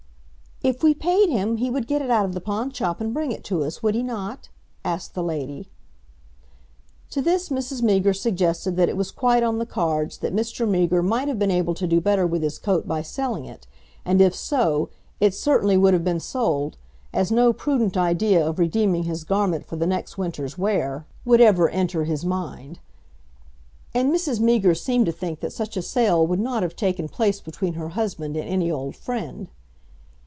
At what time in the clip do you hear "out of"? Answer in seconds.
2.11-2.35